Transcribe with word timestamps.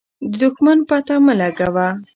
د 0.29 0.31
دښمن 0.41 0.79
پته 0.89 1.15
مه 1.25 1.33
لګوه. 1.41 1.87